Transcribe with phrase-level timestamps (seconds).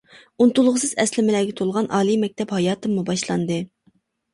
[0.45, 3.65] ئۇنتۇلغۇسىز ئەسلىمىلەرگە تولغان ئالىي مەكتەپ ھاياتىممۇ باشلاندى.